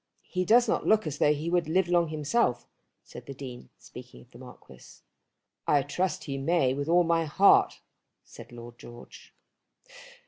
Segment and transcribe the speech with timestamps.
[0.31, 2.67] "He does not look as though he would live long himself,"
[3.03, 5.03] said the Dean, speaking of the Marquis.
[5.67, 7.81] "I trust he may with all my heart,"
[8.23, 9.35] said Lord George.